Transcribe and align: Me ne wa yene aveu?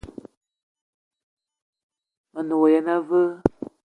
Me 2.31 2.39
ne 2.43 2.53
wa 2.59 2.67
yene 2.73 2.91
aveu? 2.97 3.29